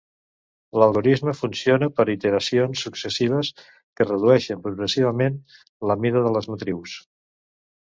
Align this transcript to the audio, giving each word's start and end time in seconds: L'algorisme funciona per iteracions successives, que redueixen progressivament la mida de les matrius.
L'algorisme 0.83 1.33
funciona 1.39 1.89
per 1.99 2.05
iteracions 2.13 2.81
successives, 2.87 3.53
que 4.01 4.09
redueixen 4.09 4.65
progressivament 4.65 5.39
la 5.93 6.01
mida 6.07 6.27
de 6.29 6.35
les 6.41 6.53
matrius. 6.57 6.99